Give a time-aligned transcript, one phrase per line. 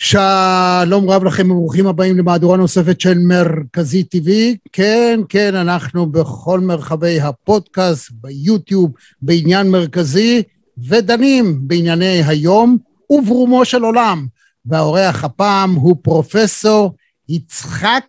[0.00, 4.30] שלום רב לכם וברוכים הבאים למהדורה נוספת של מרכזי TV.
[4.72, 8.92] כן, כן, אנחנו בכל מרחבי הפודקאסט, ביוטיוב,
[9.22, 10.42] בעניין מרכזי,
[10.88, 12.78] ודנים בענייני היום
[13.10, 14.26] וברומו של עולם.
[14.66, 16.94] והאורח הפעם הוא פרופסור
[17.28, 18.04] יצחק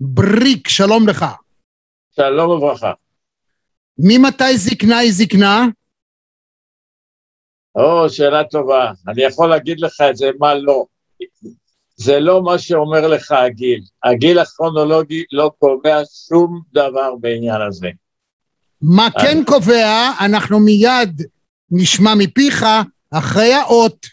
[0.00, 1.24] בריק, שלום לך.
[2.16, 2.92] שלום וברכה.
[3.98, 5.66] ממתי זקנה היא זקנה?
[7.74, 8.92] או, שאלה טובה.
[9.08, 10.84] אני יכול להגיד לך את זה, מה לא.
[11.96, 13.80] זה לא מה שאומר לך הגיל.
[14.04, 17.88] הגיל הכרונולוגי לא קובע שום דבר בעניין הזה.
[18.82, 21.22] מה כן קובע, אנחנו מיד
[21.70, 22.66] נשמע מפיך
[23.10, 24.06] אחרי האות.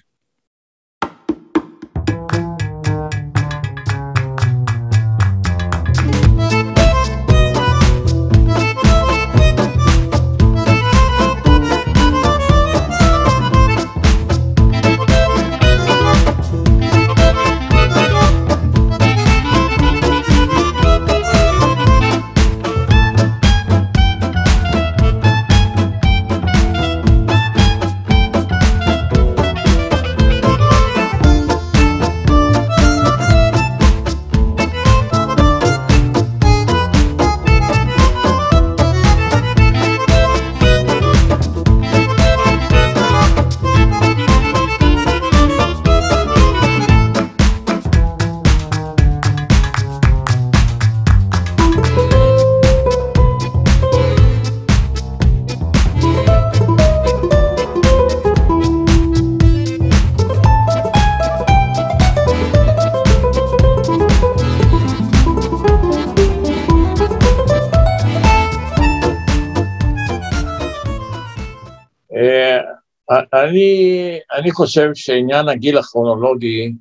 [73.58, 76.74] אני, אני חושב שעניין הגיל הכרונולוגי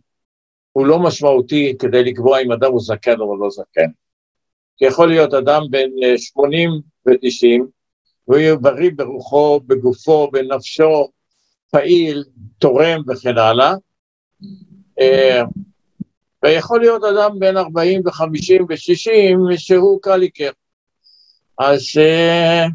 [0.72, 3.90] הוא לא משמעותי כדי לקבוע אם אדם הוא זקן או לא זקן.
[4.76, 6.70] כי יכול להיות אדם בן 80
[7.06, 7.62] ו-90,
[8.28, 11.08] והוא יהיה בריא ברוחו, בגופו, בנפשו,
[11.70, 12.24] פעיל,
[12.58, 13.74] תורם וכן הלאה.
[15.00, 15.42] אה,
[16.42, 20.50] ויכול להיות אדם בן 40 ו-50 ו-60 שהוא קליקר.
[21.58, 22.66] אז אה,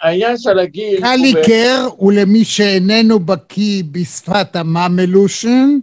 [0.00, 1.00] העניין של הגיל...
[1.00, 5.78] קליקר הוא למי שאיננו בקיא בשפת המאמלושן,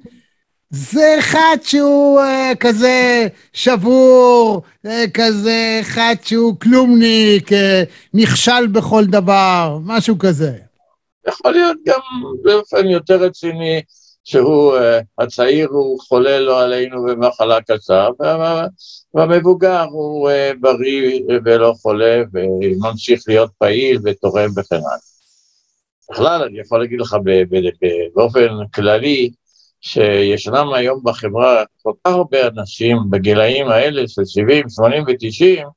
[0.70, 7.56] זה אחד שהוא uh, כזה שבור, uh, כזה אחד שהוא כלומניק, uh,
[8.14, 10.52] נכשל בכל דבר, משהו כזה.
[11.28, 12.00] יכול להיות גם
[12.44, 13.82] באופן יותר רציני,
[14.26, 14.82] שהוא, uh,
[15.18, 18.10] הצעיר הוא חולה לא עלינו במחלה קצר,
[19.14, 24.98] והמבוגר הוא uh, בריא ולא חולה וממשיך להיות פעיל ותורם וכן הלאה.
[26.12, 27.16] בכלל, אני יכול להגיד לך
[28.16, 29.30] באופן כללי,
[29.82, 35.68] שישנם היום בחברה כל כך הרבה אנשים בגילאים האלה של 70, 80 ו-90,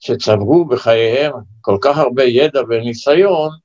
[0.00, 3.63] שצברו בחייהם כל כך הרבה ידע וניסיון, אה,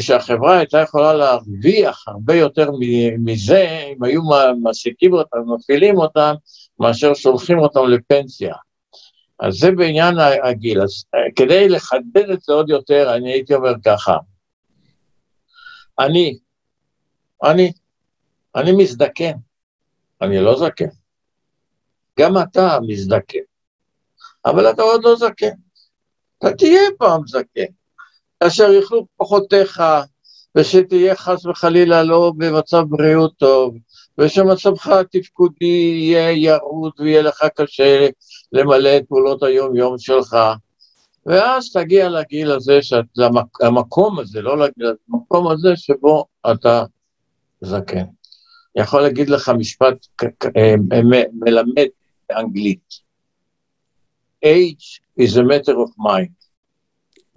[0.00, 2.70] שהחברה הייתה יכולה להרוויח הרבה יותר
[3.18, 4.22] מזה אם היו
[4.62, 6.34] מעסיקים אותם, מפעילים אותם,
[6.80, 8.54] מאשר שולחים אותם לפנסיה.
[9.40, 10.82] אז זה בעניין הגיל.
[10.82, 14.16] אז אה, כדי לחדד את זה עוד יותר, אני הייתי אומר ככה,
[15.98, 16.38] אני,
[17.44, 17.72] אני,
[18.56, 19.32] אני מזדקן,
[20.22, 20.88] אני לא זקן.
[22.20, 23.38] גם אתה מזדקן,
[24.44, 25.54] אבל אתה עוד לא זקן.
[26.38, 27.72] אתה תהיה פעם זקן.
[28.42, 29.82] כאשר יאכלו כוחותיך,
[30.54, 33.74] ושתהיה חס וחלילה לא במצב בריאות טוב,
[34.18, 38.08] ושמצבך התפקודי יהיה ירוד ויהיה לך קשה
[38.52, 40.36] למלא את פעולות היום-יום שלך.
[41.26, 43.04] ואז תגיע לגיל הזה, שאת,
[43.62, 46.84] למקום הזה, לא לגיל, למקום הזה שבו אתה
[47.60, 48.04] זקן.
[48.76, 50.06] אני יכול להגיד לך משפט
[50.56, 50.74] אה,
[51.32, 51.86] מלמד
[52.28, 53.12] באנגלית.
[54.44, 56.41] age is a matter of mind.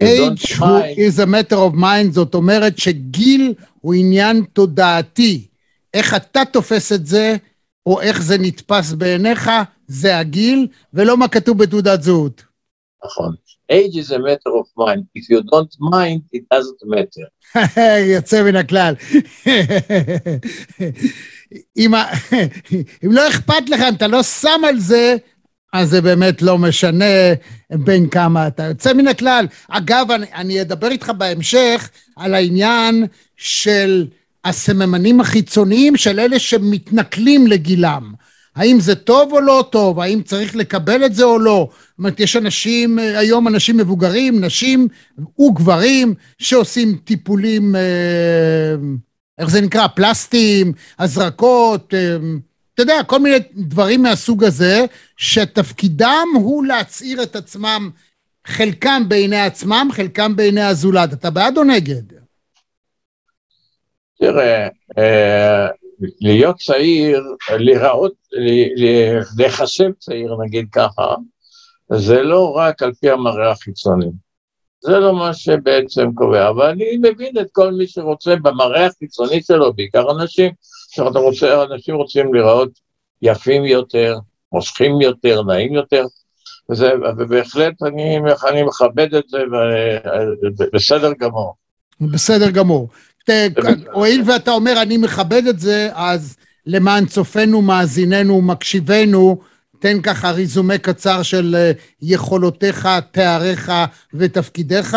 [0.02, 0.54] Age
[0.96, 5.46] is a matter of mind, זאת אומרת שגיל הוא עניין תודעתי.
[5.94, 7.36] איך אתה תופס את זה,
[7.86, 9.50] או איך זה נתפס בעיניך,
[9.86, 12.42] זה הגיל, ולא מה כתוב בתעודת זהות.
[13.04, 13.34] נכון.
[13.72, 15.06] age is a matter of mind.
[15.14, 17.26] If you don't mind, it doesn't matter.
[18.14, 18.94] יוצא מן הכלל.
[21.76, 21.94] אם,
[23.04, 25.16] אם לא אכפת לך, אם אתה לא שם על זה,
[25.76, 27.04] אז זה באמת לא משנה
[27.70, 29.46] בין כמה אתה יוצא מן הכלל.
[29.68, 33.06] אגב, אני, אני אדבר איתך בהמשך על העניין
[33.36, 34.06] של
[34.44, 38.12] הסממנים החיצוניים של אלה שמתנכלים לגילם.
[38.56, 40.00] האם זה טוב או לא טוב?
[40.00, 41.68] האם צריך לקבל את זה או לא?
[41.70, 44.88] זאת אומרת, יש אנשים, היום אנשים מבוגרים, נשים
[45.38, 48.74] וגברים, שעושים טיפולים אה,
[49.38, 49.86] איך זה נקרא?
[49.86, 52.38] פלסטים, הזרקות, אמ,
[52.76, 54.84] אתה יודע, כל מיני דברים מהסוג הזה,
[55.16, 57.90] שתפקידם הוא להצעיר את עצמם,
[58.46, 61.12] חלקם בעיני עצמם, חלקם בעיני הזולת.
[61.12, 62.02] אתה בעד או נגד?
[64.18, 64.68] תראה,
[64.98, 65.66] אה,
[66.20, 68.12] להיות צעיר, להיראות,
[69.36, 71.14] להיחשב צעיר, נגיד ככה,
[71.92, 74.10] זה לא רק על פי המראה החיצוני.
[74.80, 79.72] זה לא מה שבעצם קובע, אבל אני מבין את כל מי שרוצה במראה החיצוני שלו,
[79.72, 80.52] בעיקר אנשים,
[80.98, 82.70] רוצה, אנשים רוצים לראות
[83.22, 84.18] יפים יותר,
[84.52, 86.04] מושכים יותר, נעים יותר,
[86.70, 88.18] וזה, ובהחלט אני,
[88.48, 89.38] אני מכבד את זה,
[90.58, 91.54] ובסדר גמור.
[92.00, 92.88] בסדר גמור.
[93.92, 96.36] הואיל ואתה אומר אני מכבד את זה, אז
[96.66, 99.40] למען צופינו, מאזיננו, מקשיבנו,
[99.78, 103.72] תן ככה ריזומה קצר של אה, יכולותיך, תאריך
[104.14, 104.96] ותפקידיך.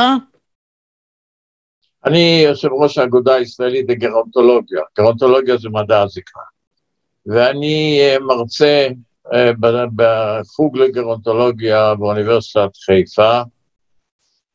[2.06, 6.44] אני יושב ראש האגודה הישראלית לגרונטולוגיה, גרונטולוגיה זה מדע הזקנה,
[7.26, 8.88] ואני אה, מרצה
[9.34, 9.52] אה,
[9.96, 13.42] בחוג לגרונטולוגיה באוניברסיטת חיפה,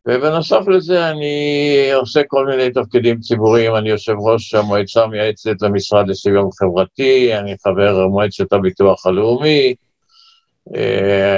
[0.09, 6.49] ובנוסף לזה אני עושה כל מיני תפקידים ציבוריים, אני יושב ראש המועצה המייעצת למשרד לשוויון
[6.59, 9.84] חברתי, אני חבר מועצת הביטוח הלאומי, אה,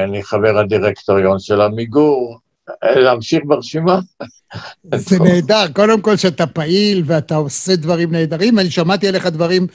[0.04, 2.38] אני חבר הדירקטוריון של עמיגור,
[2.84, 3.98] אה, להמשיך ברשימה.
[4.94, 9.66] זה נהדר, קודם כל שאתה פעיל ואתה עושה דברים נהדרים, אני שמעתי עליך דברים,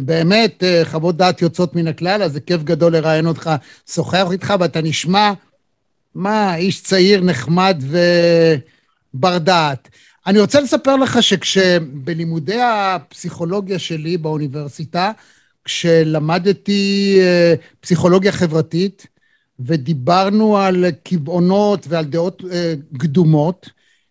[0.00, 3.50] באמת אה, חוות דעת יוצאות מן הכלל, אז זה כיף גדול לראיין אותך,
[3.90, 5.32] שוחח איתך ואתה נשמע,
[6.14, 7.82] מה, איש צעיר נחמד
[9.14, 9.88] ובר דעת.
[10.26, 15.12] אני רוצה לספר לך שכשבלימודי הפסיכולוגיה שלי באוניברסיטה,
[15.66, 19.06] כשלמדתי אה, פסיכולוגיה חברתית,
[19.60, 23.70] ודיברנו על קבעונות ועל דעות אה, קדומות,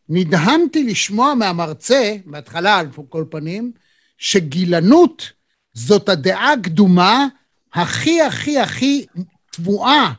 [0.09, 3.71] נדהמתי לשמוע מהמרצה, בהתחלה על כל פנים,
[4.17, 5.31] שגילנות
[5.73, 7.27] זאת הדעה הקדומה
[7.73, 9.05] הכי הכי הכי
[9.51, 10.13] טבועה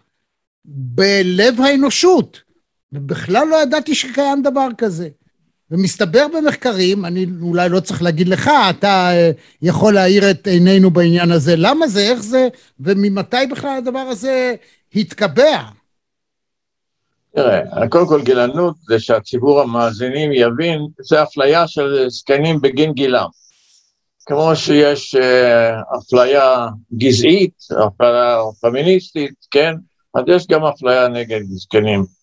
[0.64, 2.40] בלב האנושות.
[2.92, 5.08] ובכלל לא ידעתי שקיים דבר כזה.
[5.70, 9.30] ומסתבר במחקרים, אני אולי לא צריך להגיד לך, אתה אה,
[9.62, 12.48] יכול להאיר את עינינו בעניין הזה, למה זה, איך זה,
[12.80, 14.54] וממתי בכלל הדבר הזה
[14.94, 15.62] התקבע?
[17.34, 23.26] תראה, קודם כל גילנות זה שהציבור המאזינים יבין, זה אפליה של זקנים בגין גילם.
[24.26, 27.54] כמו שיש אה, אפליה גזעית,
[27.86, 29.74] אפליה פמיניסטית, כן?
[30.14, 32.15] אז יש גם אפליה נגד זקנים.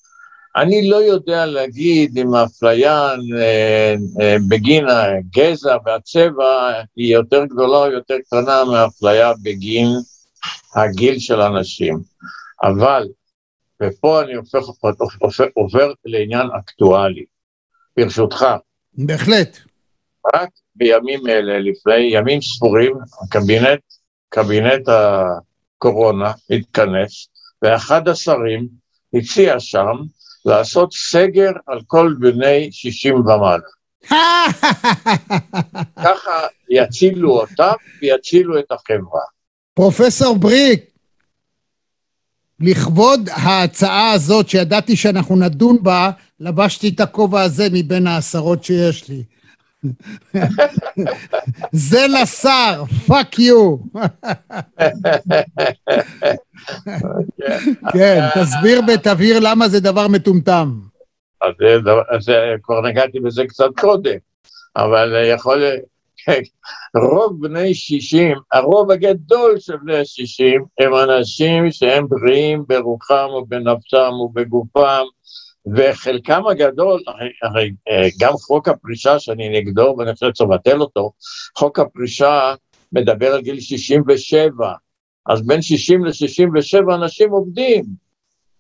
[0.56, 7.92] אני לא יודע להגיד אם האפליה אה, אה, בגין הגזע והצבע היא יותר גדולה או
[7.92, 9.88] יותר קטנה מהאפליה בגין
[10.76, 12.00] הגיל של אנשים.
[12.64, 13.08] אבל,
[13.84, 14.64] ופה אני הופך,
[15.20, 17.26] הופך, עובר לעניין אקטואלי,
[17.98, 18.46] ברשותך.
[18.94, 19.58] בהחלט.
[20.36, 23.80] רק בימים אלה, לפני ימים ספורים, הקבינט,
[24.30, 27.28] קבינט הקורונה התכנס,
[27.62, 28.68] ואחד השרים
[29.14, 29.96] הציע שם
[30.46, 33.58] לעשות סגר על כל בני 60 ומעלה.
[36.04, 39.22] ככה יצילו אותם ויצילו את החברה.
[39.74, 40.94] פרופסור בריק,
[42.60, 49.24] לכבוד ההצעה הזאת שידעתי שאנחנו נדון בה, לבשתי את הכובע הזה מבין העשרות שיש לי.
[51.72, 53.78] זה לשר, fuck you.
[57.94, 60.80] כן, תסביר ותבהיר למה זה דבר מטומטם.
[61.42, 62.32] אז
[62.64, 64.18] כבר נגעתי בזה קצת קודם,
[64.76, 65.64] אבל יכול...
[66.96, 75.04] רוב בני 60, הרוב הגדול של בני 60 הם אנשים שהם בריאים ברוחם ובנפשם ובגופם,
[75.76, 77.02] וחלקם הגדול,
[77.44, 81.12] הרי, אה, גם חוק הפרישה שאני נגדו ואני חושב שצריך לבטל אותו,
[81.58, 82.54] חוק הפרישה
[82.92, 84.74] מדבר על גיל 67,
[85.30, 87.84] אז בין 60 ל-67 אנשים עובדים,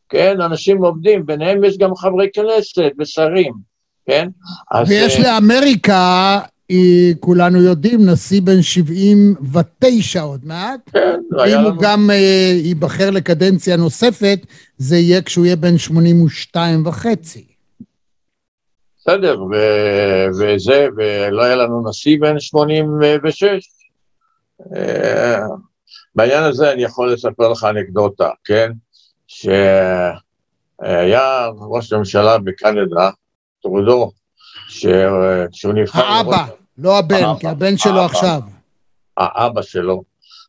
[0.10, 0.42] כן?
[0.42, 3.54] אנשים עובדים, ביניהם יש גם חברי כנסת ושרים,
[4.06, 4.28] כן?
[4.88, 6.40] ויש אז, אה, לאמריקה
[7.20, 10.80] כולנו יודעים, נשיא בן 79 עוד מעט.
[10.94, 11.70] כן, היה לנו...
[11.70, 12.14] אם הוא גם uh,
[12.66, 14.40] ייבחר לקדנציה נוספת,
[14.78, 17.46] זה יהיה כשהוא יהיה בן 82 וחצי.
[18.98, 23.44] בסדר, ו- וזה, ולא היה לנו נשיא בן 86.
[24.62, 24.66] Uh,
[26.16, 28.72] בעניין הזה אני יכול לספר לך אנקדוטה, כן?
[29.28, 29.88] שהיה
[31.60, 33.10] ראש הממשלה בקנדה,
[33.62, 34.12] טרודו,
[34.68, 36.02] כשהוא נבחר...
[36.02, 36.46] האבא,
[36.78, 38.42] לא הבן, כי הבן שלו עכשיו.
[39.18, 40.04] האבא שלו.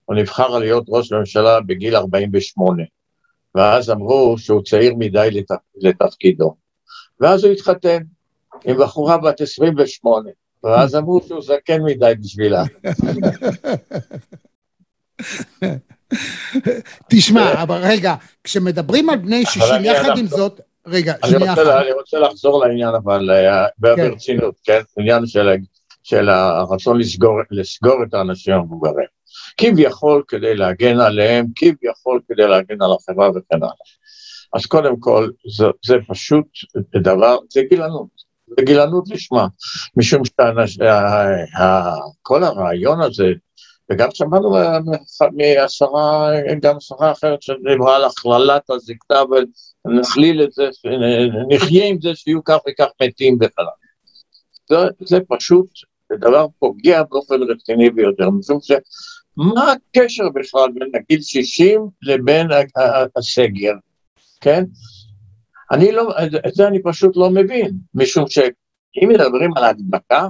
[0.04, 2.82] הוא נבחר להיות ראש ממשלה בגיל 48,
[3.54, 5.42] ואז אמרו שהוא צעיר מדי
[5.76, 6.54] לתפקידו.
[7.20, 7.98] ואז הוא התחתן
[8.64, 10.30] עם בחורה בת 28,
[10.64, 12.64] ואז אמרו שהוא זקן מדי בשבילה.
[17.10, 18.14] תשמע, אבל רגע,
[18.44, 21.62] כשמדברים על בני 60, יחד עם זאת, רגע, שנייה אחת.
[21.82, 24.10] אני רוצה לחזור לעניין, אבל אה, כן.
[24.10, 24.80] ברצינות, כן?
[24.98, 25.48] עניין של
[26.12, 26.98] הרצון
[27.50, 29.06] לסגור את האנשים המבוגרים.
[29.56, 33.70] כביכול כדי להגן עליהם, כביכול כדי להגן על החברה וכן הלאה.
[34.54, 36.46] אז קודם כל, זה, זה פשוט
[36.94, 38.08] דבר, זה גילנות,
[38.48, 39.46] זה גילנות לשמה,
[39.96, 40.22] משום
[40.66, 43.32] שכל הרעיון הזה,
[43.90, 44.50] וגם שמענו
[45.32, 46.30] מהשרה,
[46.60, 49.22] גם שרה אחרת שדיברה על הכללת הזקנה
[49.84, 50.68] ונכליל את זה,
[51.50, 53.64] נחיה עם זה שיהיו כך וכך מתים בכלל.
[54.68, 55.66] זה, זה פשוט
[56.20, 58.72] דבר פוגע באופן רציני ביותר, משום ש...
[59.36, 62.46] מה הקשר בכלל בין הגיל 60 לבין
[63.16, 63.72] הסגר,
[64.40, 64.64] כן?
[65.70, 66.08] אני לא,
[66.48, 70.28] את זה אני פשוט לא מבין, משום שאם מדברים על ההדבקה,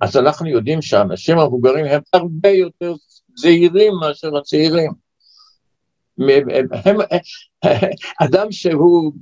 [0.00, 2.94] אז אנחנו יודעים שהאנשים המבוגרים הם הרבה יותר
[3.36, 4.92] זהירים מאשר הצעירים.
[6.18, 6.96] הם, הם,
[8.24, 9.12] אדם שהוא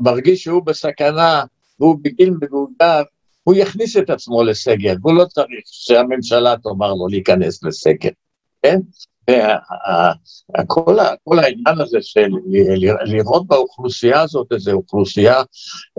[0.00, 1.44] מרגיש שהוא בסכנה
[1.80, 3.02] והוא בגיל מבוגר,
[3.44, 8.10] הוא יכניס את עצמו לסגר, הוא לא צריך שהממשלה תאמר לו להיכנס לסגר.
[8.62, 8.80] כן?
[10.66, 12.28] כל, כל העניין הזה של
[13.04, 15.42] לראות באוכלוסייה הזאת איזו אוכלוסייה,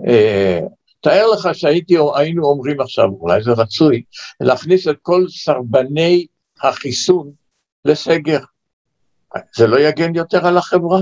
[0.08, 0.60] אה,
[1.00, 4.02] תאר לך שהיינו אומרים עכשיו, אולי זה רצוי,
[4.40, 6.26] להכניס את כל סרבני
[6.62, 7.30] החיסון
[7.84, 8.40] לסגר.
[9.56, 11.00] זה לא יגן יותר על החברה?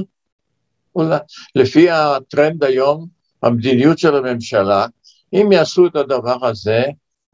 [0.94, 1.18] אולי.
[1.54, 3.06] לפי הטרנד היום,
[3.42, 4.86] המדיניות של הממשלה,
[5.32, 6.82] אם יעשו את הדבר הזה,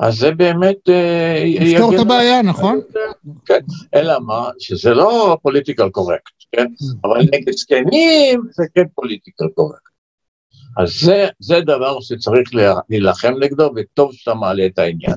[0.01, 0.89] אז זה באמת...
[0.89, 2.81] אה, יפתור את הבעיה, נכון?
[3.45, 3.61] כן,
[3.95, 6.67] אלא מה, שזה לא political correct, כן?
[7.05, 9.89] אבל נגד זקנים זה כן political correct.
[10.79, 12.51] אז זה, זה דבר שצריך
[12.89, 15.17] להילחם נגדו, וטוב שאתה מעלה את העניין.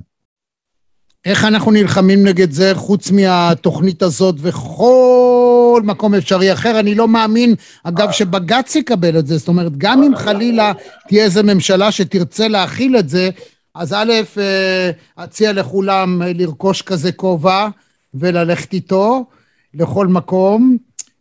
[1.25, 6.79] איך אנחנו נלחמים נגד זה חוץ מהתוכנית הזאת וכל מקום אפשרי אחר?
[6.79, 9.37] אני לא מאמין, אגב, שבג"ץ יקבל את זה.
[9.37, 10.71] זאת אומרת, גם אם חלילה
[11.07, 13.29] תהיה איזו ממשלה שתרצה להכיל את זה,
[13.75, 14.91] אז א', אה,
[15.23, 17.67] אציע לכולם אה, לרכוש כזה כובע
[18.13, 19.25] וללכת איתו
[19.73, 20.77] לכל מקום,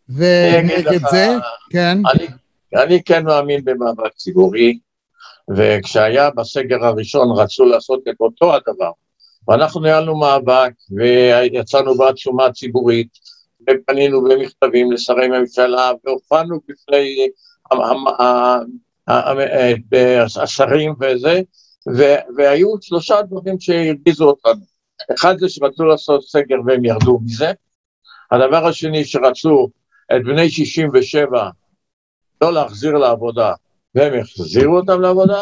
[0.09, 1.35] ונגד זה,
[1.69, 1.97] כן.
[2.13, 2.27] אני,
[2.83, 4.79] אני כן מאמין במאבק ציבורי,
[5.57, 8.91] וכשהיה בסגר הראשון רצו לעשות את אותו הדבר,
[9.47, 13.07] ואנחנו ניהלנו מאבק ויצאנו בעצומה ציבורית,
[13.69, 17.27] ופנינו במכתבים לשרי ממשלה, והופענו בפני
[20.41, 21.41] השרים וזה,
[22.37, 24.61] והיו שלושה דברים שהרגיזו אותנו.
[25.13, 27.51] אחד זה שרצו לעשות סגר והם ירדו מזה.
[28.31, 29.69] הדבר השני שרצו
[30.15, 31.49] את בני 67
[32.41, 33.53] לא להחזיר לעבודה,
[33.95, 35.41] והם החזירו אותם לעבודה,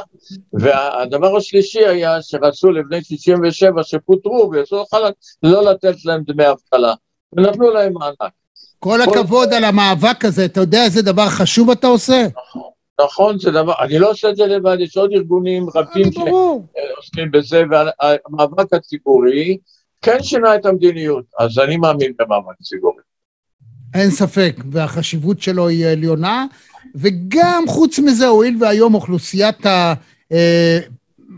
[0.53, 5.13] והדבר השלישי היה שרצו לבני 67 שפוטרו ויצאו חל"ת
[5.43, 6.93] לא לתת להם דמי אבטלה,
[7.33, 8.31] ונתנו להם מענק.
[8.79, 12.27] כל הכבוד על המאבק הזה, אתה יודע איזה דבר חשוב אתה עושה?
[12.47, 12.69] נכון.
[13.03, 17.63] נכון, זה דבר, אני לא עושה את זה לבד, יש עוד ארגונים רבים שעוסקים בזה,
[17.71, 19.57] והמאבק הציבורי
[20.01, 23.01] כן שינה את המדיניות, אז אני מאמין במאבק ציבורי.
[23.93, 26.45] אין ספק, והחשיבות שלו היא עליונה,
[26.95, 29.93] וגם חוץ מזה, הואיל והיום אוכלוסיית ה...
[30.31, 30.79] אה,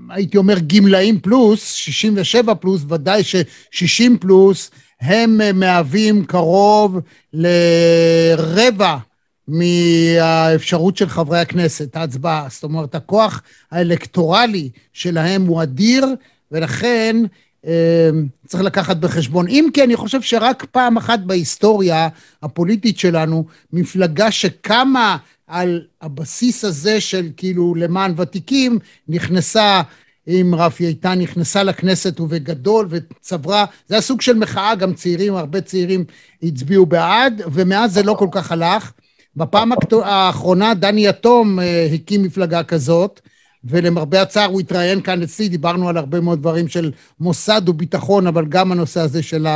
[0.10, 4.72] הייתי אומר גמלאים פלוס, 67 פלוס, ודאי ש-60 פלוס,
[5.02, 7.00] הם מהווים קרוב
[7.34, 8.98] לרבע
[9.48, 12.48] מהאפשרות של חברי הכנסת, ההצבעה.
[12.50, 16.06] זאת אומרת, הכוח האלקטורלי שלהם הוא אדיר,
[16.52, 17.28] ולכן אה,
[18.48, 19.48] צריך לקחת בחשבון.
[19.48, 22.08] אם כי אני חושב שרק פעם אחת בהיסטוריה
[22.44, 29.82] הפוליטית שלנו, מפלגה שקמה על הבסיס הזה של כאילו למען ותיקים, נכנסה
[30.28, 35.62] עם רפי איתן, נכנסה לכנסת ובגדול וצברה, זה היה סוג של מחאה, גם צעירים, הרבה
[35.62, 36.04] צעירים
[36.44, 38.92] הצביעו בעד, ומאז זה לא כל כך הלך.
[39.36, 39.72] בפעם
[40.04, 43.22] האחרונה דני יתום אה, הקים מפלגה כזאת,
[43.64, 48.46] ולמרבה הצער הוא התראיין כאן אצלי, דיברנו על הרבה מאוד דברים של מוסד וביטחון, אבל
[48.46, 49.48] גם הנושא הזה של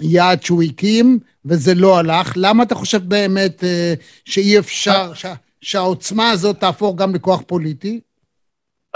[0.00, 2.32] היעד שהוא הקים, וזה לא הלך.
[2.36, 8.00] למה אתה חושב באמת אה, שאי אפשר, שה, שהעוצמה הזאת תהפוך גם לכוח פוליטי?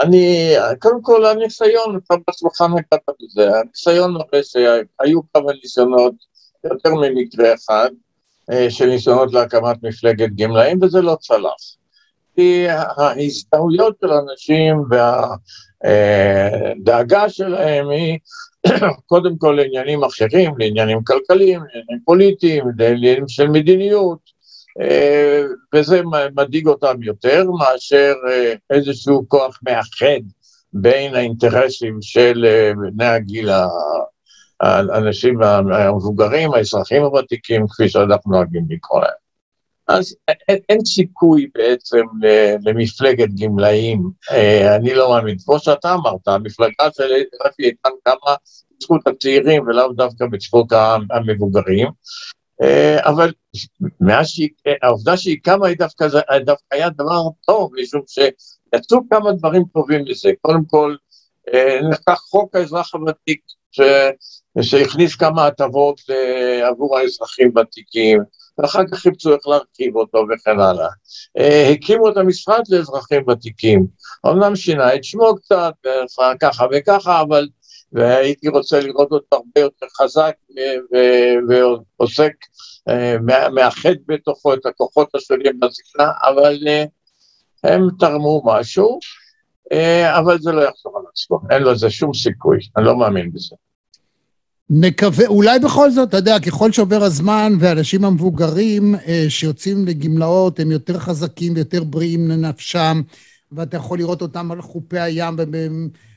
[0.00, 6.14] אני, קודם כל הניסיון, אתה בעצמך נקטת בזה, הניסיון מראה שהיו כמה ניסיונות,
[6.64, 7.90] יותר ממקרה אחד,
[8.50, 11.77] אה, של ניסיונות להקמת מפלגת גמלאים, וזה לא צלח.
[12.38, 14.84] כי ההזדהויות של אנשים
[15.80, 18.18] והדאגה אה, שלהם היא
[19.10, 24.18] קודם כל לעניינים אחרים, לעניינים כלכליים, לעניינים פוליטיים, לעניינים של מדיניות,
[24.80, 25.42] אה,
[25.74, 26.00] וזה
[26.36, 28.14] מדאיג אותם יותר מאשר
[28.70, 30.20] איזשהו כוח מאחד
[30.72, 32.46] בין האינטרסים של
[32.94, 33.50] בני הגיל,
[34.60, 39.27] האנשים המבוגרים, האזרחים הוותיקים, כפי שאנחנו נוהגים לקרוא להם.
[39.88, 42.02] אז אין, אין סיכוי בעצם
[42.64, 44.02] למפלגת גמלאים,
[44.76, 45.36] אני לא מאמין.
[45.44, 47.12] כמו שאתה אמרת, המפלגה של
[47.46, 48.34] רפי איתן קמה
[48.78, 50.66] בזכות הצעירים ולאו דווקא בזכות
[51.10, 51.88] המבוגרים,
[52.98, 53.32] אבל
[54.00, 54.48] מאז שהיא,
[54.82, 56.08] העובדה שהיא קמה היא דווקא,
[56.44, 60.30] דווקא היה דבר טוב, משום שיצאו כמה דברים טובים לזה.
[60.40, 60.94] קודם כל,
[61.90, 63.40] נחקק חוק האזרח הוותיק.
[64.62, 66.00] שהכניס כמה הטבות
[66.62, 68.18] עבור האזרחים ותיקים,
[68.58, 70.88] ואחר כך חיפשו איך להרחיב אותו וכן הלאה.
[71.72, 73.86] הקימו את המשרד לאזרחים ותיקים,
[74.26, 75.72] אמנם שינה את שמו קצת,
[76.40, 77.48] ככה וככה, אבל
[77.92, 80.32] והייתי רוצה לראות אותו הרבה יותר חזק
[81.48, 82.32] ועוסק,
[83.54, 86.58] מאחד בתוכו את הכוחות השונים בזקנה, אבל
[87.64, 88.98] הם תרמו משהו,
[90.18, 93.56] אבל זה לא יחזור על עצמו, אין לזה שום סיכוי, אני לא מאמין בזה.
[94.70, 100.70] נקווה, אולי בכל זאת, אתה יודע, ככל שעובר הזמן והאנשים המבוגרים אה, שיוצאים לגמלאות הם
[100.70, 103.02] יותר חזקים ויותר בריאים לנפשם,
[103.52, 105.36] ואתה יכול לראות אותם על חופי הים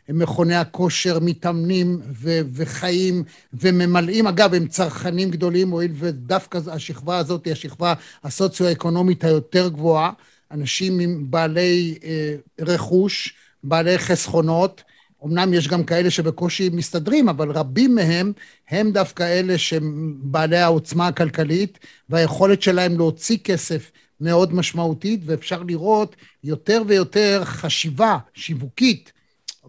[0.09, 4.27] ובמכוני הכושר מתאמנים ו- וחיים וממלאים.
[4.27, 7.93] אגב, הם צרכנים גדולים, הואיל ודווקא השכבה הזאת היא השכבה
[8.23, 10.11] הסוציו-אקונומית היותר גבוהה,
[10.51, 14.83] אנשים עם בעלי אה, רכוש, בעלי חסכונות,
[15.25, 18.31] אמנם יש גם כאלה שבקושי מסתדרים, אבל רבים מהם
[18.69, 26.15] הם דווקא אלה שהם בעלי העוצמה הכלכלית והיכולת שלהם להוציא כסף מאוד משמעותית, ואפשר לראות
[26.43, 29.11] יותר ויותר חשיבה שיווקית,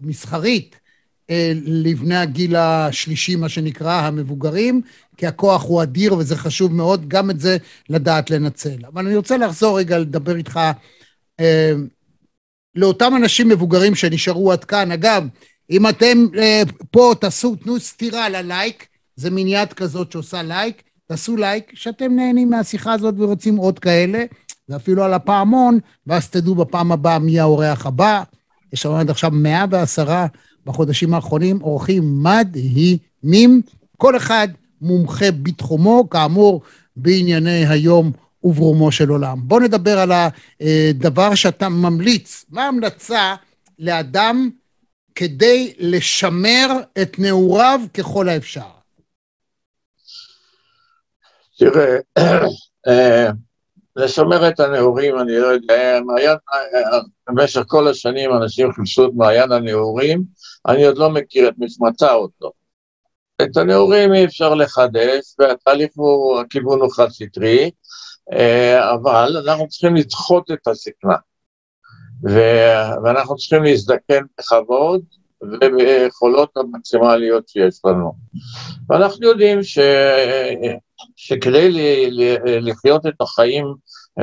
[0.01, 0.75] מסחרית,
[1.29, 4.81] אה, לבני הגיל השלישי, מה שנקרא, המבוגרים,
[5.17, 7.57] כי הכוח הוא אדיר וזה חשוב מאוד, גם את זה
[7.89, 8.85] לדעת לנצל.
[8.93, 10.59] אבל אני רוצה לחזור רגע לדבר איתך
[11.39, 11.73] אה,
[12.75, 14.91] לאותם אנשים מבוגרים שנשארו עד כאן.
[14.91, 15.27] אגב,
[15.71, 16.61] אם אתם אה,
[16.91, 22.49] פה תעשו, תנו סטירה ללייק, זה מין יד כזאת שעושה לייק, תעשו לייק, שאתם נהנים
[22.49, 24.23] מהשיחה הזאת ורוצים עוד כאלה,
[24.69, 28.23] ואפילו על הפעמון, ואז תדעו בפעם הבאה מי האורח הבא.
[28.73, 30.25] יש לנו עד עכשיו 110
[30.65, 33.61] בחודשים האחרונים, אורחים מדהימים,
[33.97, 34.47] כל אחד
[34.81, 36.61] מומחה בתחומו, כאמור,
[36.95, 38.11] בענייני היום
[38.43, 39.39] וברומו של עולם.
[39.43, 42.45] בואו נדבר על הדבר שאתה ממליץ.
[42.49, 43.35] מה ההמלצה
[43.79, 44.49] לאדם
[45.15, 46.67] כדי לשמר
[47.01, 48.61] את נעוריו ככל האפשר?
[51.57, 51.97] תראה,
[52.87, 53.29] אה,
[53.95, 59.51] לשמר את הנעורים, אני לא יודע, מעיין, אה, במשך כל השנים אנשים חיפשו את מעיין
[59.51, 60.23] הנעורים,
[60.67, 62.51] אני עוד לא מכיר את מצמצה אותו.
[63.41, 67.69] את הנעורים אי אפשר לחדש, והתהליך הוא, הכיוון הוא חד-סטרי, אה,
[68.93, 71.15] אבל אנחנו צריכים לדחות את הזקנה.
[73.03, 75.01] ואנחנו צריכים להזדקן בכבוד
[75.41, 78.13] וביכולות המקסימליות שיש לנו.
[78.89, 79.79] ואנחנו יודעים ש...
[81.15, 81.69] שכדי
[82.45, 83.65] לחיות את החיים,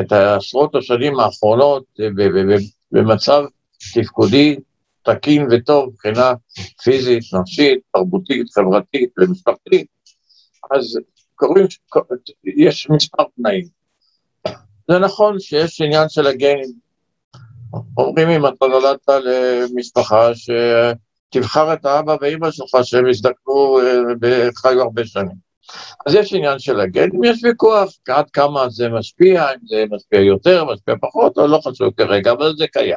[0.01, 1.85] את עשרות השנים האחרונות
[2.93, 3.45] במצב
[3.95, 4.57] תפקודי
[5.03, 6.33] תקין וטוב מבחינה
[6.83, 9.87] פיזית, נפשית, תרבותית, חברתית ומשפחתית,
[10.71, 10.99] אז
[11.35, 11.67] קוראים,
[12.45, 13.80] יש מספר תנאים.
[14.91, 16.73] זה נכון שיש עניין של הגנים.
[17.97, 23.79] אומרים אם אתה נולדת למשפחה שתבחר את האבא ואימא שלך שהם הזדקנו
[24.23, 25.37] וחיו אה, הרבה שנים.
[26.07, 30.65] אז יש עניין של הגנים, יש ויכוח עד כמה זה משפיע, אם זה משפיע יותר,
[30.65, 32.97] משפיע פחות, או לא חשוב כרגע, אבל זה קיים.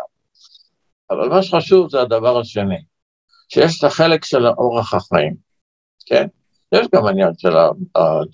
[1.10, 2.84] אבל מה שחשוב זה הדבר השני,
[3.50, 5.36] שיש את החלק של אורח החיים,
[6.06, 6.28] כן?
[6.72, 7.54] יש גם עניין של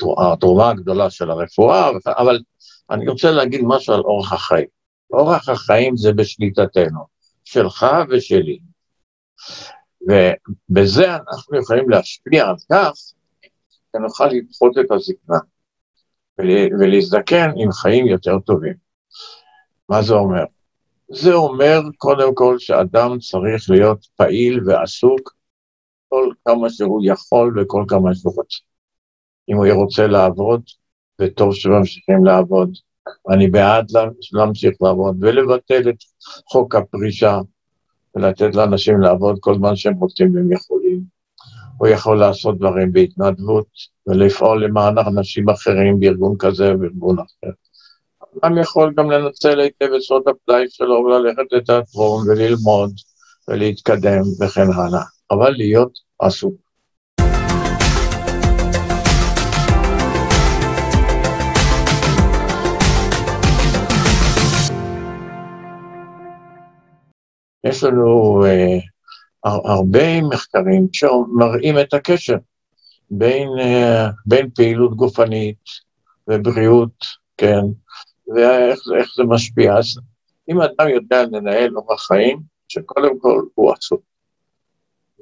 [0.01, 2.39] התרומה הגדולה של הרפואה, אבל
[2.91, 4.67] אני רוצה להגיד משהו על אורח החיים.
[5.13, 6.99] אורח החיים זה בשליטתנו,
[7.43, 8.59] שלך ושלי.
[10.01, 12.91] ובזה אנחנו יכולים להשפיע על כך
[13.91, 15.37] שנוכל לדחות את הזקנה
[16.79, 18.73] ולהזדקן עם חיים יותר טובים.
[19.89, 20.43] מה זה אומר?
[21.09, 25.35] זה אומר קודם כל שאדם צריך להיות פעיל ועסוק
[26.09, 28.59] כל כמה שהוא יכול וכל כמה שהוא רוצה.
[29.49, 30.61] אם הוא רוצה לעבוד,
[31.19, 32.71] וטוב שממשיכים לעבוד.
[33.29, 33.91] אני בעד
[34.33, 35.95] להמשיך לעבוד ולבטל את
[36.51, 37.39] חוק הפרישה
[38.15, 41.01] ולתת לאנשים לעבוד כל זמן שהם רוצים והם יכולים.
[41.77, 43.67] הוא יכול לעשות דברים בהתנדבות
[44.07, 47.51] ולפעול למען אנשים אחרים בארגון כזה ובארגון אחר.
[48.43, 52.91] אדם יכול גם לנצל היטב את שעות הפלאי שלו וללכת לתיאטרון וללמוד
[53.47, 56.68] ולהתקדם וכן הלאה, אבל להיות עסוק.
[67.63, 68.77] יש לנו אה,
[69.43, 72.37] הרבה מחקרים שמראים את הקשר
[73.11, 75.63] בין, אה, בין פעילות גופנית
[76.27, 77.05] ובריאות,
[77.37, 77.61] כן,
[78.35, 79.77] ואיך זה משפיע.
[79.77, 79.85] אז
[80.49, 83.99] אם אדם יודע לנהל אורח חיים, שקודם כל הוא עצוב.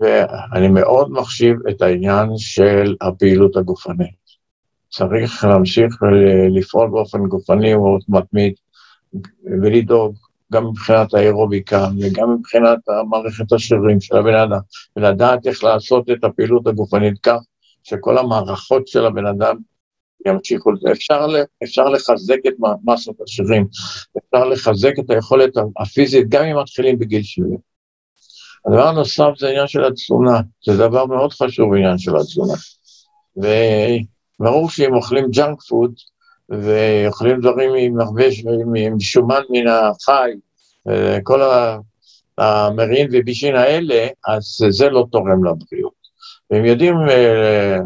[0.01, 4.27] ואני מאוד מחשיב את העניין של הפעילות הגופנית.
[4.89, 5.95] צריך להמשיך
[6.49, 8.53] לפעול באופן גופני מאוד מתמיד
[9.45, 10.15] ולדאוג
[10.53, 14.59] גם מבחינת האירוביקה וגם מבחינת המערכת השרירים של הבן אדם,
[14.95, 17.39] ולדעת איך לעשות את הפעילות הגופנית כך
[17.83, 19.57] שכל המערכות של הבן אדם
[20.25, 20.91] ימשיכו לזה.
[20.91, 21.27] אפשר,
[21.63, 22.53] אפשר לחזק את
[22.85, 23.67] מסות השרירים,
[24.17, 27.57] אפשר לחזק את היכולת הפיזית גם אם מתחילים בגיל 70.
[28.65, 32.53] הדבר הנוסף זה עניין של התזונה, זה דבר מאוד חשוב עניין של התזונה.
[33.37, 35.93] וברור שאם אוכלים ג'אנק פוד,
[36.49, 38.23] ואוכלים דברים עם הרבה,
[38.75, 40.31] עם שומן מן החי,
[41.23, 41.41] כל
[42.37, 45.97] המרעין בישין האלה, אז זה לא תורם לבריאות.
[46.51, 47.77] והם יודעים אה,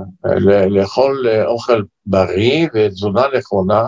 [0.69, 3.85] לאכול אוכל בריא ותזונה נכונה,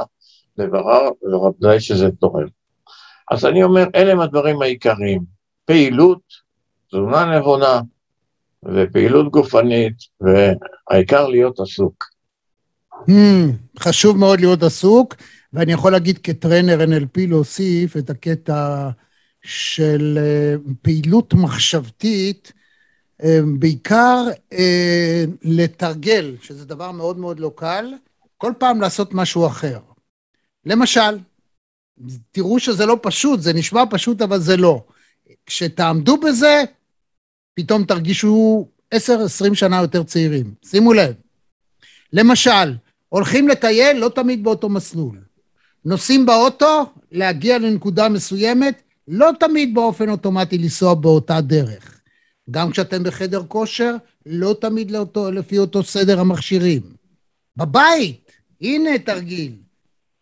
[0.57, 2.47] בוודאי שזה תורם.
[3.31, 5.21] אז אני אומר, אלה הם הדברים העיקריים,
[5.65, 6.21] פעילות,
[6.87, 7.81] תזונה נבונה
[8.63, 12.12] ופעילות גופנית, והעיקר להיות עסוק.
[13.09, 15.15] Hmm, חשוב מאוד להיות עסוק,
[15.53, 18.89] ואני יכול להגיד כטרנר NLP להוסיף את הקטע
[19.43, 22.53] של אה, פעילות מחשבתית,
[23.23, 27.93] אה, בעיקר אה, לתרגל, שזה דבר מאוד מאוד לא קל,
[28.37, 29.79] כל פעם לעשות משהו אחר.
[30.65, 31.19] למשל,
[32.31, 34.83] תראו שזה לא פשוט, זה נשמע פשוט אבל זה לא.
[35.45, 36.63] כשתעמדו בזה,
[37.53, 38.97] פתאום תרגישו 10-20
[39.53, 40.53] שנה יותר צעירים.
[40.65, 41.13] שימו לב.
[42.13, 42.75] למשל,
[43.13, 45.17] הולכים לטייל, לא תמיד באותו מסלול.
[45.85, 52.01] נוסעים באוטו, להגיע לנקודה מסוימת, לא תמיד באופן אוטומטי לנסוע באותה דרך.
[52.51, 53.95] גם כשאתם בחדר כושר,
[54.25, 56.81] לא תמיד לאותו, לפי אותו סדר המכשירים.
[57.57, 59.55] בבית, הנה תרגיל.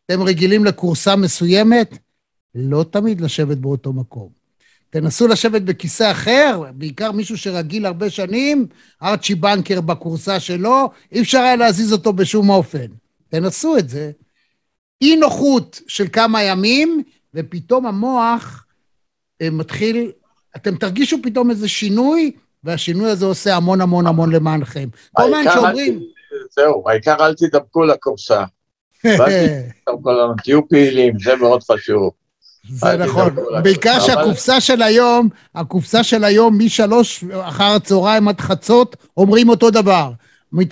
[0.05, 1.97] אתם רגילים לכורסה מסוימת,
[2.55, 4.40] לא תמיד לשבת באותו מקום.
[4.91, 8.67] תנסו לשבת בכיסא אחר, בעיקר מישהו שרגיל הרבה שנים,
[9.03, 12.85] ארצ'י בנקר בכורסה שלו, אי אפשר היה להזיז אותו בשום אופן.
[13.29, 14.11] תנסו את זה.
[15.01, 18.65] אי נוחות של כמה ימים, ופתאום המוח
[19.41, 20.11] אה, מתחיל,
[20.55, 22.31] אתם תרגישו פתאום איזה שינוי,
[22.63, 24.89] והשינוי הזה עושה המון המון המון למענכם.
[25.11, 25.99] כל הזמן שאומרים...
[26.51, 28.43] זהו, העיקר אל תדבקו לכורסה.
[30.43, 32.11] תהיו פעילים, זה מאוד חשוב.
[32.73, 39.49] זה נכון, בעיקר שהקופסה של היום, הקופסה של היום משלוש אחר הצהריים עד חצות, אומרים
[39.49, 40.11] אותו דבר.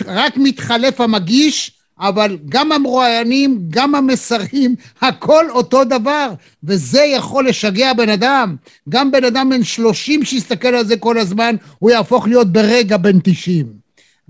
[0.08, 6.30] רק מתחלף המגיש, אבל גם המרואיינים, גם המסרים, הכל אותו דבר,
[6.64, 8.56] וזה יכול לשגע בן אדם.
[8.90, 13.20] גם בן אדם בן שלושים שיסתכל על זה כל הזמן, הוא יהפוך להיות ברגע בן
[13.24, 13.80] תשעים.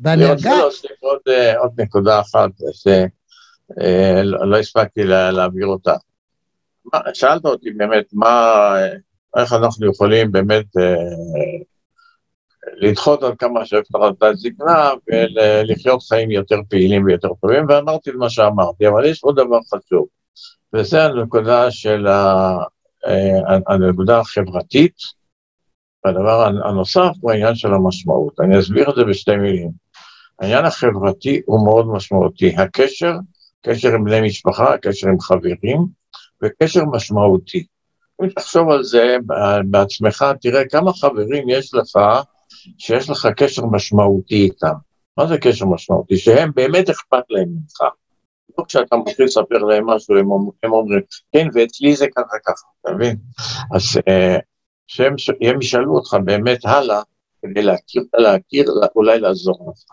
[0.05, 2.91] אני רוצה להוסיף עוד, אה, עוד נקודה אחת, שלא
[3.81, 5.93] אה, לא הספקתי להעביר אותה.
[7.13, 8.73] שאלת אותי באמת, מה,
[9.37, 10.95] איך אנחנו יכולים באמת אה,
[12.77, 18.87] לדחות על כמה שאפשר את הזקנה ולחיות חיים יותר פעילים ויותר טובים, ואמרתי מה שאמרתי,
[18.87, 20.07] אבל יש עוד דבר חשוב,
[20.73, 22.57] וזה הנקודה של ה,
[23.07, 24.95] אה, הנקודה החברתית,
[26.05, 28.39] והדבר הנוסף הוא העניין של המשמעות.
[28.39, 29.71] אני אסביר את זה בשתי מילים.
[30.39, 32.55] העניין החברתי הוא מאוד משמעותי.
[32.57, 33.13] הקשר,
[33.61, 35.85] קשר עם בני משפחה, קשר עם חברים,
[36.43, 37.65] וקשר משמעותי.
[38.23, 39.17] אם תחשוב על זה
[39.65, 41.99] בעצמך, תראה כמה חברים יש לך
[42.77, 44.73] שיש לך קשר משמעותי איתם.
[45.17, 46.17] מה זה קשר משמעותי?
[46.17, 47.81] שהם באמת אכפת להם ממך.
[48.57, 50.27] לא כשאתה מתחיל לספר להם משהו, הם,
[50.63, 53.15] הם אומרים, כן, ואצלי זה ככה ככה, אתה מבין?
[53.75, 54.37] אז אה,
[54.87, 57.01] שהם, שהם ישאלו אותך באמת הלאה,
[57.41, 59.83] כדי להכיר, להכיר, אולי לעזור לך.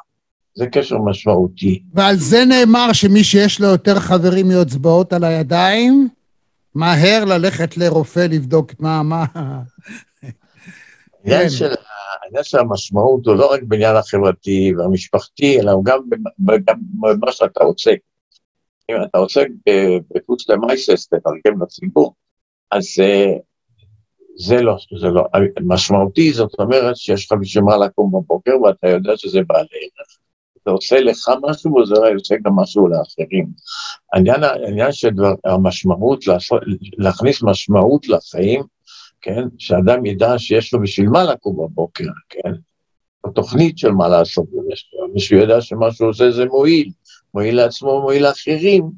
[0.55, 1.83] זה קשר משמעותי.
[1.95, 6.09] ועל זה נאמר שמי שיש לו יותר חברים מאצבעות על הידיים,
[6.77, 9.03] מהר ללכת לרופא לבדוק מה...
[9.03, 9.25] מה...
[11.25, 11.51] העניין כן.
[11.51, 11.75] של,
[12.43, 15.99] של המשמעות הוא לא רק בעניין החברתי והמשפחתי, אלא הוא גם
[16.39, 17.91] במה שאתה עושה.
[18.91, 19.47] אם אתה עוסק
[20.15, 22.15] בפוץ למייסס, תתרגם לציבור,
[22.71, 22.85] אז
[24.39, 25.25] זה לא, זה לא,
[25.61, 30.19] משמעותי זאת אומרת שיש לך בשביל מה לקום בבוקר ואתה יודע שזה בעל ערך.
[30.67, 33.47] זה עושה לך משהו וזה עושה גם משהו לאחרים.
[34.13, 35.11] העניין, העניין של
[35.45, 36.25] המשמעות,
[36.99, 38.63] להכניס משמעות לחיים,
[39.21, 42.53] כן, שאדם ידע שיש לו בשביל מה לקום בבוקר, כן,
[43.25, 44.47] התוכנית של מה לעשות
[45.13, 46.91] מישהו ידע שמה שהוא עושה זה מועיל,
[47.35, 48.91] מועיל לעצמו, מועיל לאחרים,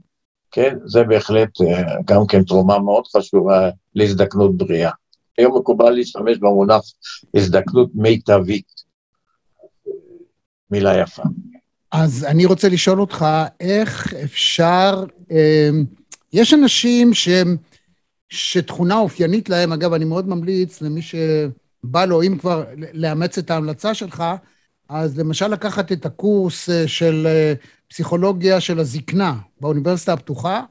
[0.51, 4.91] כן, זה בהחלט אה, גם כן תרומה מאוד חשובה להזדקנות בריאה.
[5.39, 6.83] היום מקובל להשתמש במונח
[7.35, 8.89] הזדקנות מיטבית.
[10.71, 11.23] מילה יפה.
[11.93, 13.27] אז אני רוצה לשאול אותך,
[13.61, 15.71] איך אפשר, אה,
[16.33, 17.57] יש אנשים שהם,
[18.29, 23.95] שתכונה אופיינית להם, אגב, אני מאוד ממליץ למי שבא לו, אם כבר, לאמץ את ההמלצה
[23.95, 24.25] שלך,
[24.89, 27.53] אז למשל לקחת את הקורס אה, של אה,
[27.89, 30.63] פסיכולוגיה של הזקנה באוניברסיטה הפתוחה,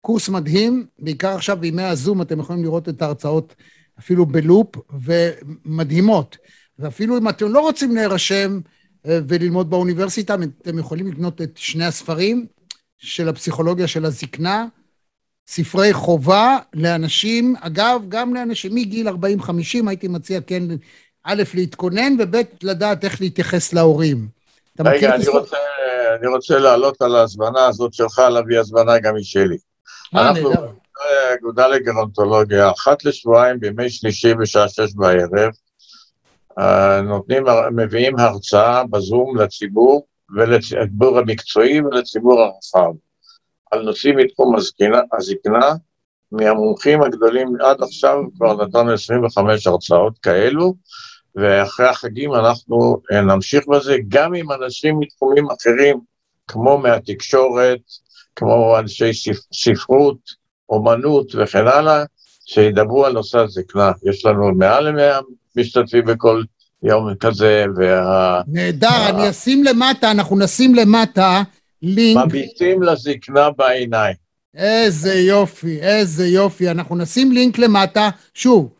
[0.00, 3.54] קורס מדהים, בעיקר עכשיו בימי הזום אתם יכולים לראות את ההרצאות
[3.98, 6.36] אפילו בלופ, ומדהימות.
[6.78, 8.60] ואפילו אם אתם לא רוצים להירשם
[9.04, 12.46] וללמוד באוניברסיטה, אתם יכולים לקנות את שני הספרים
[12.98, 14.66] של הפסיכולוגיה של הזקנה,
[15.48, 19.12] ספרי חובה לאנשים, אגב, גם לאנשים מגיל 40-50,
[19.86, 20.62] הייתי מציע כן,
[21.24, 24.28] א', להתכונן, וב', לדעת איך להתייחס להורים.
[24.80, 25.56] רגע, אני רוצה,
[26.18, 29.56] אני רוצה לעלות על ההזמנה הזאת שלך, להביא הזמנה גם משלי.
[30.16, 30.52] אה, אנחנו
[31.38, 35.48] אגודה לגרונטולוגיה, אחת לשבועיים בימי שלישי בשעה שש בערב, אה,
[37.02, 37.44] נותנים,
[37.76, 42.92] מביאים הרצאה בזום לציבור ולציבור המקצועי ולציבור הרחב
[43.70, 45.72] על נושאים מתחום הזקנה, הזקנה,
[46.32, 50.74] מהמומחים הגדולים עד עכשיו כבר נתנו 25 הרצאות כאלו,
[51.34, 56.00] ואחרי החגים אנחנו אה, נמשיך בזה גם עם אנשים מתחומים אחרים,
[56.48, 57.80] כמו מהתקשורת,
[58.36, 59.10] כמו אנשי
[59.54, 60.18] ספרות,
[60.68, 62.04] אומנות וכן הלאה,
[62.46, 63.92] שידברו על נושא הזקנה.
[64.04, 65.18] יש לנו מעל למאה
[65.58, 66.42] משתתפים בכל
[66.82, 68.42] יום כזה, וה...
[68.46, 71.42] נהדר, אני אשים למטה, אנחנו נשים למטה
[71.82, 72.24] לינק.
[72.26, 74.14] מביטים לזקנה בעיניים.
[74.54, 76.70] איזה יופי, איזה יופי.
[76.70, 78.74] אנחנו נשים לינק למטה, שוב,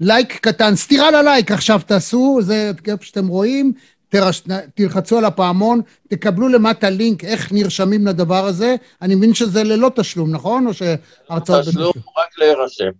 [0.00, 3.72] לייק קטן, סטירה ללייק עכשיו תעשו, זה כיף שאתם רואים,
[4.08, 4.42] תרש...
[4.74, 8.76] תלחצו על הפעמון, תקבלו למטה לינק איך נרשמים לדבר הזה.
[9.02, 10.66] אני מבין שזה ללא תשלום, נכון?
[10.66, 11.68] או שהרצאות...
[11.68, 12.90] תשלום, רק להירשם.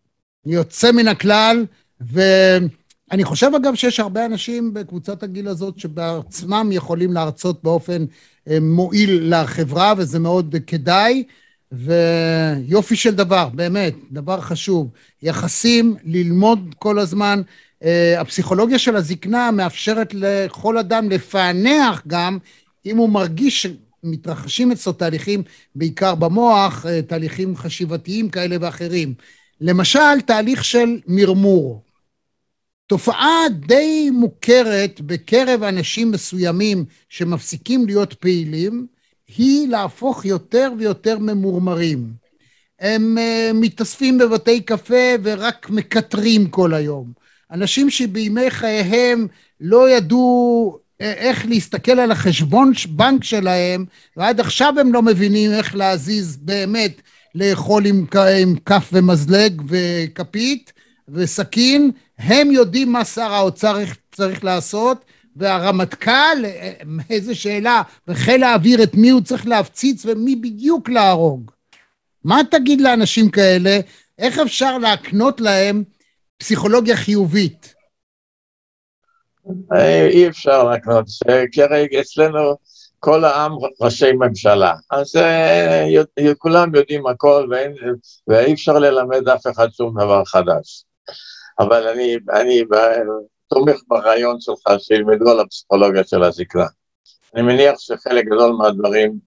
[0.46, 1.64] יוצא מן הכלל,
[2.06, 8.04] ואני חושב אגב שיש הרבה אנשים בקבוצת הגיל הזאת שבעצמם יכולים להרצות באופן
[8.50, 11.24] אה, מועיל לחברה, וזה מאוד כדאי.
[11.72, 14.88] ויופי של דבר, באמת, דבר חשוב.
[15.22, 17.42] יחסים, ללמוד כל הזמן.
[17.82, 17.86] Uh,
[18.18, 22.38] הפסיכולוגיה של הזקנה מאפשרת לכל אדם לפענח גם
[22.86, 25.42] אם הוא מרגיש שמתרחשים אצלו תהליכים,
[25.74, 29.14] בעיקר במוח, uh, תהליכים חשיבתיים כאלה ואחרים.
[29.60, 31.82] למשל, תהליך של מרמור.
[32.92, 38.86] תופעה די מוכרת בקרב אנשים מסוימים שמפסיקים להיות פעילים,
[39.36, 42.12] היא להפוך יותר ויותר ממורמרים.
[42.80, 47.12] הם uh, מתאספים בבתי קפה ורק מקטרים כל היום.
[47.50, 49.26] אנשים שבימי חייהם
[49.60, 53.84] לא ידעו אה, איך להסתכל על החשבון בנק שלהם,
[54.16, 57.00] ועד עכשיו הם לא מבינים איך להזיז באמת,
[57.34, 58.06] לאכול עם,
[58.42, 60.72] עם כף ומזלג וכפית
[61.08, 61.90] וסכין,
[62.22, 63.76] הם יודעים מה שר האוצר
[64.12, 65.04] צריך לעשות,
[65.36, 66.44] והרמטכ"ל,
[67.10, 71.50] איזה שאלה, וחיל האוויר את מי הוא צריך להפציץ ומי בדיוק להרוג.
[72.24, 73.78] מה תגיד לאנשים כאלה?
[74.18, 75.84] איך אפשר להקנות להם
[76.38, 77.74] פסיכולוגיה חיובית?
[80.10, 81.04] אי אפשר להקנות,
[81.90, 82.56] כי אצלנו
[82.98, 85.86] כל העם ראשי ממשלה, אז אה,
[86.38, 87.48] כולם יודעים הכל
[88.28, 90.84] ואי אפשר ללמד אף אחד שום דבר חדש.
[91.58, 92.64] אבל אני, אני
[93.48, 96.66] תומך ברעיון שלך שילמדו על הפסיכולוגיה של הזקנה.
[97.34, 99.18] אני מניח שחלק גדול מהדברים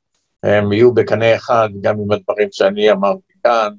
[0.44, 3.70] הם יהיו בקנה אחד גם עם הדברים שאני אמרתי כאן,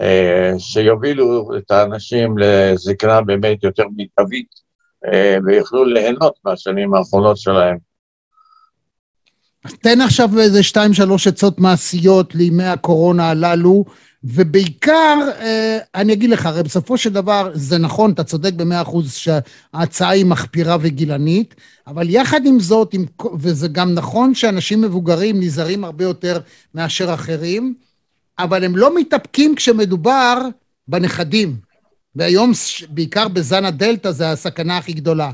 [0.00, 4.48] אה, שיובילו את האנשים לזקנה באמת יותר מיטבית
[5.12, 7.76] אה, ויוכלו ליהנות מהשנים האחרונות שלהם.
[9.82, 13.84] תן עכשיו איזה שתיים שלוש עצות מעשיות לימי הקורונה הללו,
[14.24, 19.14] ובעיקר, אה, אני אגיד לך, הרי בסופו של דבר, זה נכון, אתה צודק במאה אחוז
[19.14, 21.54] שההצעה היא מחפירה וגילנית,
[21.86, 22.94] אבל יחד עם זאת,
[23.38, 26.38] וזה גם נכון שאנשים מבוגרים נזהרים הרבה יותר
[26.74, 27.74] מאשר אחרים,
[28.38, 30.38] אבל הם לא מתאפקים כשמדובר
[30.88, 31.56] בנכדים.
[32.16, 32.52] והיום,
[32.88, 35.30] בעיקר בזן הדלתא, זה הסכנה הכי גדולה.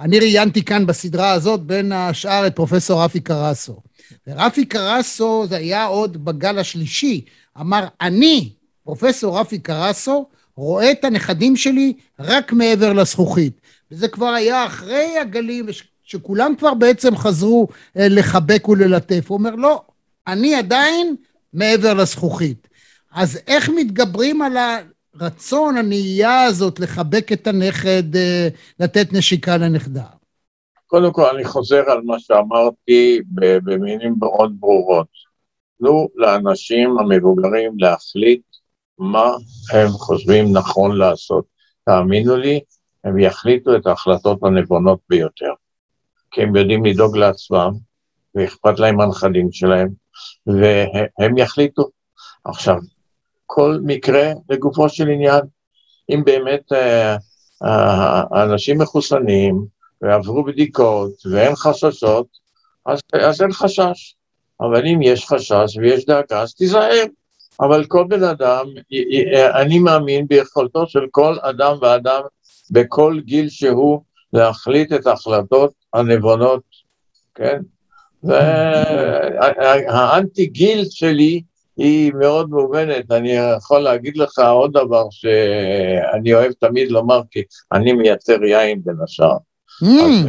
[0.00, 3.80] אני ראיינתי כאן בסדרה הזאת, בין השאר, את פרופסור רפי קרסו.
[4.26, 7.24] ורפי קרסו, זה היה עוד בגל השלישי,
[7.60, 8.52] אמר, אני,
[8.84, 13.60] פרופסור רפי קרסו, רואה את הנכדים שלי רק מעבר לזכוכית.
[13.90, 15.66] וזה כבר היה אחרי הגלים,
[16.02, 19.24] שכולם כבר בעצם חזרו אה, לחבק וללטף.
[19.28, 19.82] הוא אומר, לא,
[20.26, 21.16] אני עדיין
[21.52, 22.68] מעבר לזכוכית.
[23.12, 24.56] אז איך מתגברים על
[25.20, 28.48] הרצון, הנהייה הזאת, לחבק את הנכד, אה,
[28.80, 30.04] לתת נשיקה לנכדה?
[30.86, 33.20] קודם כל, אני חוזר על מה שאמרתי
[33.64, 35.23] במילים מאוד ברורות.
[35.78, 38.42] תנו לאנשים המבוגרים להחליט
[38.98, 39.30] מה
[39.72, 41.44] הם חושבים נכון לעשות.
[41.84, 42.60] תאמינו לי,
[43.04, 45.52] הם יחליטו את ההחלטות הנבונות ביותר.
[46.30, 47.70] כי הם יודעים לדאוג לעצמם,
[48.34, 49.88] ואכפת להם מהנכדים שלהם,
[50.46, 51.88] והם יחליטו.
[52.44, 52.76] עכשיו,
[53.46, 55.40] כל מקרה לגופו של עניין,
[56.10, 57.16] אם באמת אה,
[57.64, 59.64] אה, האנשים מחוסנים
[60.02, 62.26] ועברו בדיקות ואין חששות,
[62.86, 64.14] אז, אז אין חשש.
[64.70, 67.04] אבל אם יש חשש ויש דאגה, אז תיזהר.
[67.60, 68.66] אבל כל בן אדם,
[69.54, 72.20] אני מאמין ביכולתו של כל אדם ואדם
[72.70, 74.00] בכל גיל שהוא
[74.32, 76.62] להחליט את ההחלטות הנבונות,
[77.34, 77.60] כן?
[79.42, 81.42] והאנטי גיל שלי
[81.76, 87.92] היא מאוד מובנת, אני יכול להגיד לך עוד דבר שאני אוהב תמיד לומר, כי אני
[87.92, 89.36] מייצר יין בין השאר.
[89.82, 89.86] Mm.
[89.86, 90.28] אז,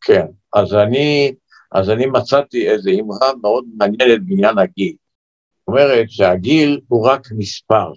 [0.00, 1.34] כן, אז אני,
[1.74, 4.94] אז אני מצאתי איזו אמרה מאוד מעניינת בעניין הגיל.
[5.60, 7.92] זאת אומרת שהגיל הוא רק מספר,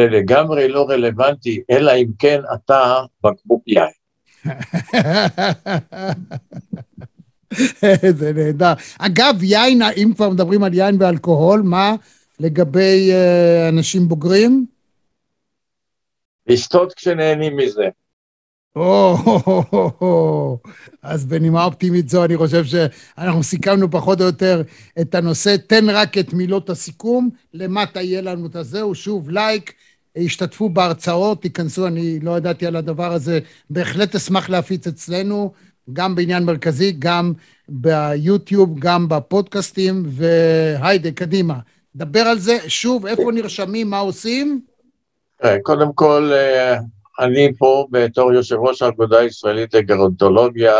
[0.00, 3.90] זה לגמרי לא רלוונטי, אלא אם כן אתה בקבוק יין.
[8.18, 8.72] זה נהדר.
[8.98, 11.94] אגב, יין, אם כבר מדברים על יין ואלכוהול, מה
[12.40, 13.14] לגבי uh,
[13.68, 14.66] אנשים בוגרים?
[16.46, 17.88] לשתות כשנהנים מזה.
[18.76, 20.58] או,
[21.02, 24.62] אז בנימה אופטימית זו, אני חושב שאנחנו סיכמנו פחות או יותר
[25.00, 25.56] את הנושא.
[25.66, 29.72] תן רק את מילות הסיכום, למטה יהיה לנו את הזהו, שוב, לייק,
[30.16, 33.38] השתתפו בהרצאות, תיכנסו, אני לא ידעתי על הדבר הזה,
[33.70, 35.52] בהחלט אשמח להפיץ אצלנו.
[35.92, 37.32] גם בעניין מרכזי, גם
[37.68, 41.54] ביוטיוב, גם בפודקאסטים, והיידה, קדימה.
[41.96, 44.60] דבר על זה, שוב, איפה נרשמים, מה עושים?
[45.44, 46.78] אה, קודם כל, אה,
[47.20, 50.74] אני פה בתור יושב ראש האגודה הישראלית לגרונטולוגיה,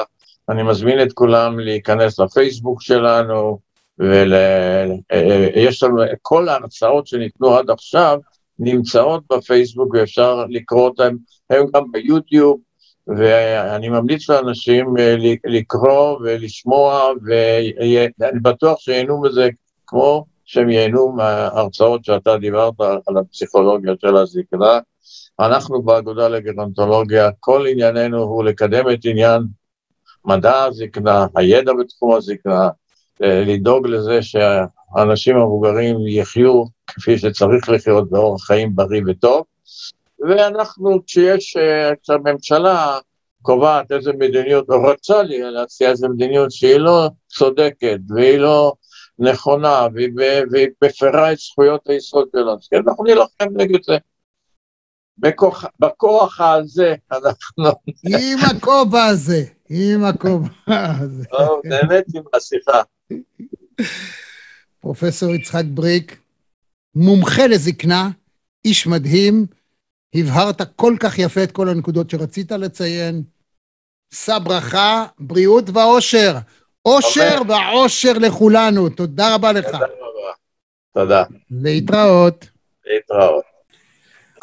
[0.49, 3.59] אני מזמין את כולם להיכנס לפייסבוק שלנו,
[3.99, 8.19] ויש אה, לנו, כל ההרצאות שניתנו עד עכשיו
[8.59, 11.17] נמצאות בפייסבוק ואפשר לקרוא אותן,
[11.51, 12.61] הם גם ביוטיוב,
[13.07, 19.49] ואני ממליץ לאנשים אה, לקרוא ולשמוע, ואני בטוח שייהנו מזה
[19.87, 22.75] כמו שהם ייהנו מההרצאות שאתה דיברת
[23.07, 24.79] על הפסיכולוגיה של הזקנה.
[25.41, 29.43] אנחנו באגודה לגרנטולוגיה, כל ענייננו הוא לקדם את עניין
[30.25, 32.69] מדע הזקנה, הידע בתחום הזקנה,
[33.23, 39.45] אה, לדאוג לזה שהאנשים המבוגרים יחיו כפי שצריך לחיות באורח חיים בריא וטוב,
[40.21, 42.99] ואנחנו, כשיש, אה, כשהממשלה
[43.43, 48.73] קובעת איזה מדיניות, או רוצה להציע איזה מדיניות שהיא לא צודקת והיא לא
[49.19, 53.97] נכונה והיא, מפרה את זכויות היסוד שלנו, אז אנחנו נילחם נגד זה.
[55.19, 57.65] בכוח, בכוח הזה אנחנו...
[58.09, 61.25] עם הכובע הזה, עם הכובע הזה.
[61.25, 62.83] טוב, נהניתי מהשיחה.
[64.81, 66.21] פרופסור יצחק בריק,
[66.95, 68.11] מומחה לזקנה,
[68.65, 69.47] איש מדהים,
[70.15, 73.23] הבהרת כל כך יפה את כל הנקודות שרצית לציין.
[74.15, 76.35] שא ברכה, בריאות ואושר.
[76.87, 78.89] אושר ועושר לכולנו.
[78.89, 79.67] תודה רבה לך.
[79.67, 80.33] תודה רבה.
[80.95, 81.25] תודה.
[81.51, 82.47] להתראות.
[82.87, 83.54] להתראות.